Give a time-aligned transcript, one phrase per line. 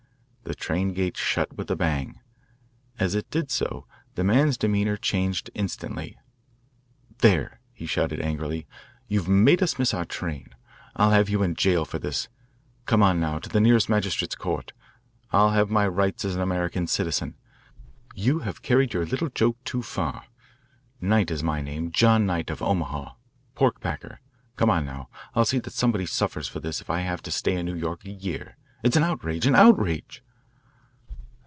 [0.43, 2.19] The train gate shut with a bang.
[2.99, 3.85] As it did so
[4.15, 6.17] the man's demeanour changed instantly."
[7.21, 8.67] There," he shouted angrily,
[9.07, 10.53] "'you have made us miss our train.
[10.97, 12.27] I'll have you in jail for this.
[12.85, 14.73] Come on now to the nearest magistrate's court.
[15.31, 17.35] I'll have my rights as an American citizen.
[18.13, 20.25] You have carried your little joke too far.
[20.99, 23.13] Knight is my name John Knight, of Omaha,
[23.55, 24.19] pork packer.
[24.57, 25.07] Come on now.
[25.33, 28.03] I'll see that somebody suffers for this if I have to stay in New York
[28.05, 28.57] a year.
[28.83, 30.21] It's an outrage an outrage."